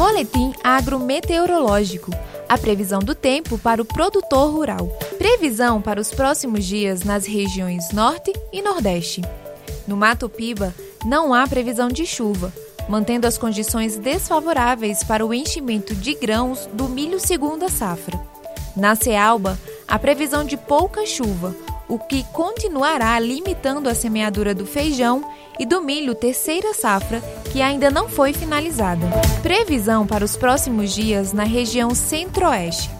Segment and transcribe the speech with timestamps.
[0.00, 2.10] Boletim agrometeorológico.
[2.48, 4.86] A previsão do tempo para o produtor rural.
[5.18, 9.20] Previsão para os próximos dias nas regiões Norte e Nordeste.
[9.86, 10.74] No Mato Piba,
[11.04, 12.50] não há previsão de chuva,
[12.88, 18.18] mantendo as condições desfavoráveis para o enchimento de grãos do milho segunda safra.
[18.74, 21.54] Na Cealba, a previsão de pouca chuva,
[21.86, 25.22] o que continuará limitando a semeadura do feijão
[25.58, 29.06] e do milho terceira safra, que ainda não foi finalizada.
[29.42, 32.90] Previsão para os próximos dias na região centro-oeste.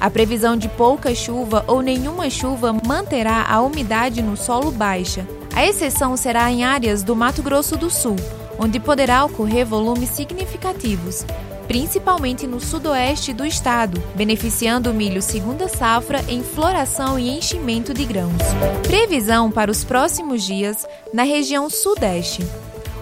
[0.00, 5.26] A previsão de pouca chuva ou nenhuma chuva manterá a umidade no solo baixa.
[5.54, 8.16] A exceção será em áreas do Mato Grosso do Sul,
[8.58, 11.26] onde poderá ocorrer volumes significativos,
[11.68, 18.04] principalmente no sudoeste do estado, beneficiando o milho segunda safra em floração e enchimento de
[18.06, 18.42] grãos.
[18.82, 22.46] Previsão para os próximos dias na região sudeste.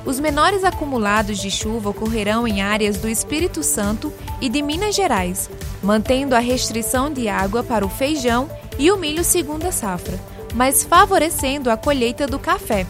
[0.04, 5.50] Os menores acumulados de chuva ocorrerão em áreas do Espírito Santo e de Minas Gerais,
[5.82, 10.18] mantendo a restrição de água para o feijão e o milho segunda safra,
[10.54, 12.86] mas favorecendo a colheita do café.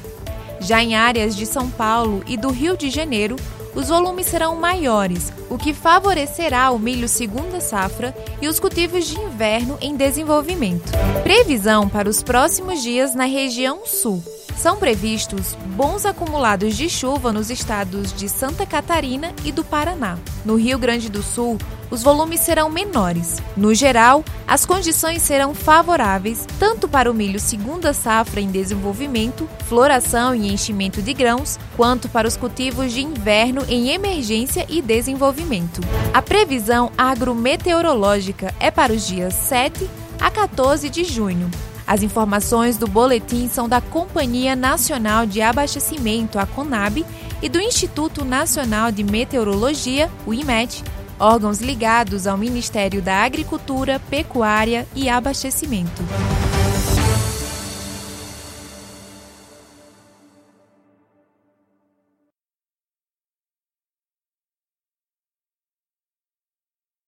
[0.60, 3.36] Já em áreas de São Paulo e do Rio de Janeiro,
[3.74, 9.18] os volumes serão maiores, o que favorecerá o milho segunda safra e os cultivos de
[9.18, 10.90] inverno em desenvolvimento.
[11.22, 14.22] Previsão para os próximos dias na região sul.
[14.58, 20.18] São previstos bons acumulados de chuva nos estados de Santa Catarina e do Paraná.
[20.44, 21.56] No Rio Grande do Sul,
[21.88, 23.40] os volumes serão menores.
[23.56, 30.34] No geral, as condições serão favoráveis tanto para o milho segunda safra em desenvolvimento, floração
[30.34, 35.80] e enchimento de grãos, quanto para os cultivos de inverno em emergência e desenvolvimento.
[36.12, 39.88] A previsão agrometeorológica é para os dias 7
[40.20, 41.48] a 14 de junho.
[41.88, 47.02] As informações do boletim são da Companhia Nacional de Abastecimento, a CONAB,
[47.40, 50.84] e do Instituto Nacional de Meteorologia, o IMET,
[51.18, 56.02] órgãos ligados ao Ministério da Agricultura, Pecuária e Abastecimento.